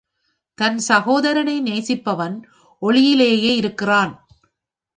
தன் 0.57 0.77
சகோதரனை 0.77 1.61
நேசிப்பவன் 1.61 2.35
ஒளியிலேயே 2.81 3.53
இருக்கிறான். 3.55 4.13